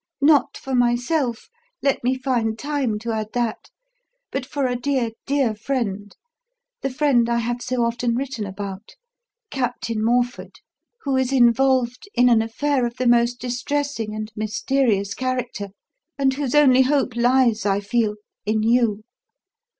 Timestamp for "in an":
12.15-12.41